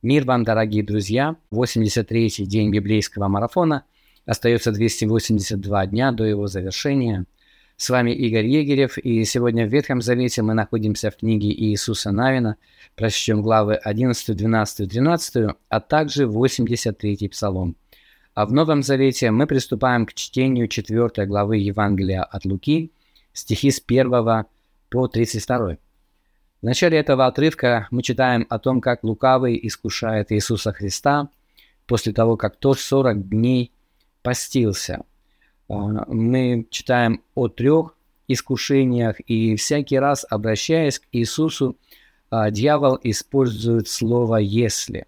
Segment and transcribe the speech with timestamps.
[0.00, 1.34] Мир вам, дорогие друзья!
[1.52, 3.82] 83-й день библейского марафона.
[4.26, 7.24] Остается 282 дня до его завершения.
[7.76, 12.58] С вами Игорь Егерев, и сегодня в Ветхом Завете мы находимся в книге Иисуса Навина.
[12.94, 17.74] Прочтем главы 11, 12, 13, а также 83-й Псалом.
[18.34, 22.92] А в Новом Завете мы приступаем к чтению 4 главы Евангелия от Луки,
[23.32, 24.44] стихи с 1
[24.90, 25.78] по 32.
[26.60, 31.28] В начале этого отрывка мы читаем о том, как лукавый искушает Иисуса Христа
[31.86, 33.70] после того, как тот 40 дней
[34.22, 35.04] постился.
[35.68, 35.74] А,
[36.08, 37.94] мы читаем о трех
[38.26, 41.76] искушениях, и всякий раз, обращаясь к Иисусу,
[42.28, 45.06] а, дьявол использует слово «если».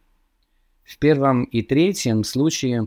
[0.85, 2.87] В первом и третьем случае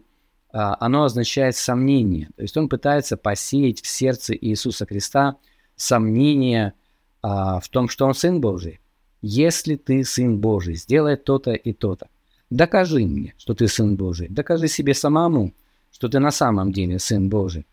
[0.54, 2.30] а, оно означает сомнение.
[2.38, 5.36] То есть он пытается посеять в сердце Иисуса Христа
[5.76, 6.72] сомнение–
[7.24, 8.82] а, в том, что он Сын Божий.
[9.22, 12.10] Если ты Сын Божий, сделай то-то и то-то.
[12.50, 14.28] Докажи мне, что ты Сын Божий.
[14.28, 15.54] Докажи себе самому,
[15.92, 17.66] что ты на самом деле Сын Божий.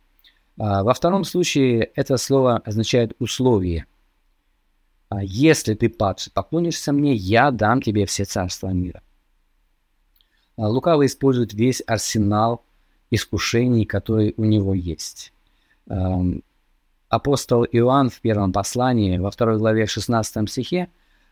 [0.56, 3.86] А, во втором случае это слово означает условие.
[5.08, 9.02] А, если ты падший, поклонишься мне, я дам тебе все царства мира.
[10.56, 12.64] А, лукавый использует весь арсенал
[13.10, 15.32] искушений, который у него есть
[17.10, 20.88] апостол Иоанн в первом послании, во второй главе 16 стихе,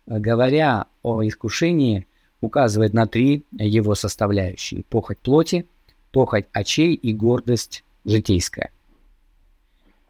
[0.07, 2.07] э, говоря о искушении,
[2.41, 4.84] указывает на три его составляющие.
[4.84, 5.67] Похоть плоти,
[6.12, 8.71] похоть очей и гордость житейская.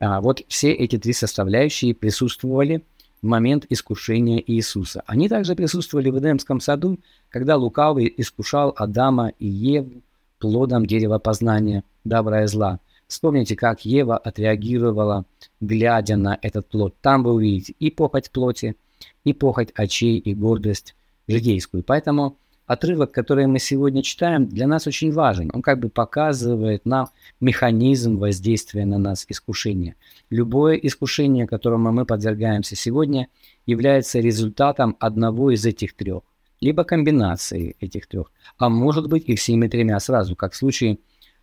[0.01, 2.85] А вот все эти три составляющие присутствовали
[3.23, 5.03] в момент искушения Иисуса.
[5.07, 6.99] Они также присутствовали в Эдемском саду,
[7.31, 10.03] когда лукавый искушал Адама и Еву
[10.39, 12.81] плодом дерева познания добра и зла.
[13.09, 15.25] Вспомните, как Ева отреагировала,
[15.61, 16.95] глядя на этот плод.
[17.01, 18.77] Там вы увидите и похоть плоти,
[19.25, 20.95] и похоть очей, и гордость
[21.27, 21.83] житейскую.
[21.83, 22.37] Поэтому
[22.67, 25.51] отрывок, который мы сегодня читаем, для нас очень важен.
[25.55, 27.09] Он как бы показывает нам
[27.41, 29.97] механизм воздействия на нас искушения.
[30.29, 33.29] Любое искушение, которому мы подвергаемся сегодня,
[33.65, 36.25] является результатом одного из этих трех,
[36.61, 40.99] либо комбинации этих трех, а может быть и всеми тремя сразу, как в случае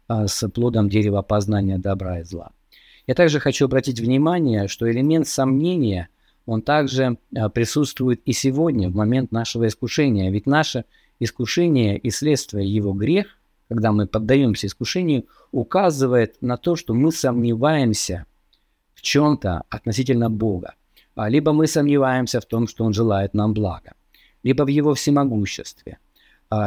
[0.08, 2.52] с плодом дерева познания добра и зла.
[3.08, 6.10] Я также хочу обратить внимание, что элемент сомнения,
[6.46, 10.32] он также а, присутствует и сегодня, в момент нашего искушения.
[10.32, 10.86] Ведь наше
[11.20, 13.38] искушение и следствие его грех,
[13.70, 18.26] когда мы поддаемся искушению, указывает на то, что мы сомневаемся
[18.96, 20.74] в чем-то относительно Бога.
[21.16, 23.94] А, либо мы сомневаемся в том, что Он желает нам блага,
[24.44, 26.00] либо в Его всемогуществе,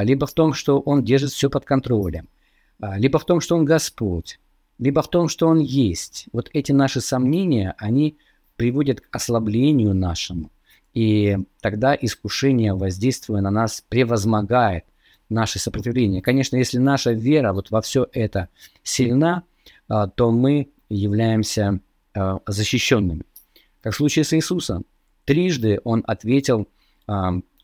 [0.03, 2.38] либо в том, что Он держит все под контролем, а,
[2.80, 4.38] либо в том, что Он Господь,
[4.78, 6.26] либо в том, что Он есть.
[6.32, 8.18] Вот эти наши сомнения, они
[8.56, 10.50] приводят к ослаблению нашему.
[10.94, 14.84] И тогда искушение, воздействуя на нас, превозмогает
[15.28, 16.22] наше сопротивление.
[16.22, 18.48] Конечно, если наша вера вот во все это
[18.82, 19.44] сильна,
[19.88, 21.80] а, то мы являемся
[22.14, 23.22] а, защищенными.
[23.80, 24.84] Как в случае с Иисусом.
[25.24, 26.68] Трижды он ответил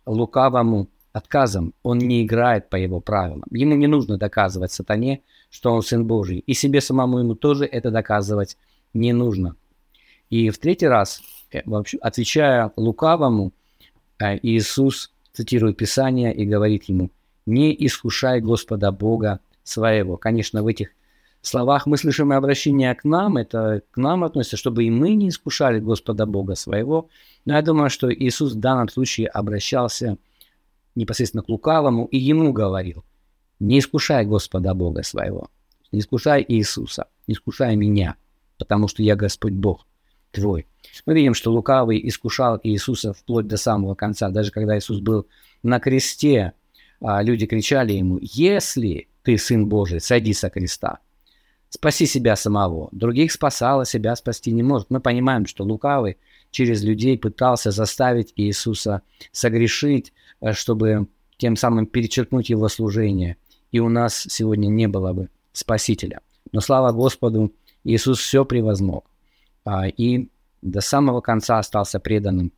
[0.05, 1.73] лукавому отказом.
[1.83, 3.45] Он не играет по его правилам.
[3.51, 6.41] Ему не нужно доказывать сатане, что он Сын Божий.
[6.41, 8.59] И себе самому ему тоже это доказывать
[8.93, 9.55] не нужно.
[10.29, 11.61] И в третий раз, э,
[12.01, 13.53] отвечая лукавому,
[14.19, 17.11] э, Иисус цитирует Писание и говорит ему,
[17.47, 20.17] «Не искушай Господа Бога своего».
[20.17, 20.89] Конечно, в этих
[21.43, 25.79] словах мы слышим обращение к нам, это к нам относится, чтобы и мы не искушали
[25.79, 27.09] Господа Бога своего.
[27.45, 30.34] Но я думаю, что Иисус в данном случае обращался к
[30.95, 33.05] непосредственно к лукавому и ему говорил,
[33.61, 35.49] не искушай Господа Бога своего,
[35.93, 38.17] не искушай Иисуса, не искушай меня,
[38.59, 39.87] потому что я Господь Бог
[40.31, 40.67] твой.
[41.07, 44.29] Мы видим, что лукавый искушал Иисуса вплоть до самого конца.
[44.29, 45.27] Даже когда Иисус был
[45.63, 46.53] на кресте,
[47.01, 50.99] а, люди кричали ему, если ты Сын Божий, сойди со креста.
[51.71, 52.89] Спаси себя самого.
[52.93, 54.91] Других спасало, себя спасти не может.
[54.91, 56.19] Мы понимаем, что лукавый
[56.55, 63.37] через людей пытался заставить Иисуса согрешить, э, чтобы тем самым перечеркнуть его служение.
[63.73, 66.21] И у нас сегодня не было бы Спасителя.
[66.53, 67.53] Но слава Господу,
[67.83, 69.05] Иисус все превозмог.
[69.65, 70.29] А, и
[70.63, 72.53] до самого конца остался преданным.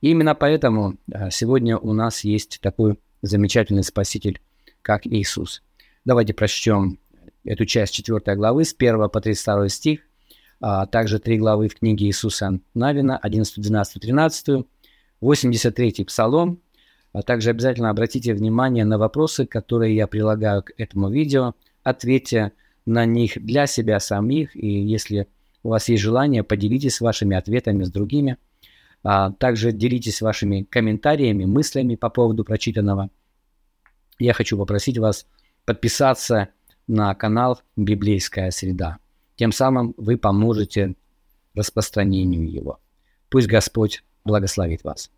[0.00, 4.40] И именно поэтому э, сегодня у нас есть такой замечательный Спаситель,
[4.80, 5.62] как Иисус.
[6.04, 6.98] Давайте прочтем
[7.44, 10.00] эту часть 4 главы с 1 по 32 стих,
[10.66, 14.64] а также три главы в книге Иисуса Навина, 11, 12, 13,
[15.20, 16.58] 83 Псалом,
[17.12, 21.52] а также обязательно обратите внимание на вопросы, которые я прилагаю к этому видео,
[21.82, 22.52] ответьте
[22.86, 25.28] на них для себя самих, и если
[25.62, 28.38] у вас есть желание, поделитесь вашими ответами с другими.
[29.02, 33.10] А также делитесь вашими комментариями, мыслями по поводу прочитанного.
[34.18, 35.26] я хочу попросить вас
[35.66, 36.48] подписаться
[36.86, 39.03] на канал «Библейская среда».
[39.36, 40.94] Тем самым вы поможете
[41.54, 42.78] распространению его.
[43.28, 45.10] Пусть Господь благословит вас.